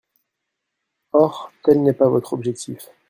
[1.11, 2.89] Or tel n’est pas votre objectif.